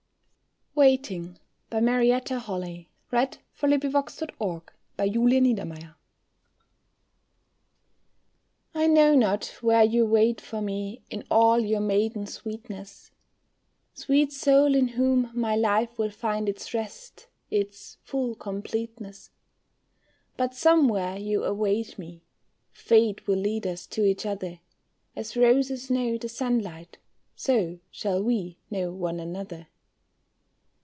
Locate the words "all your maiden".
11.29-12.25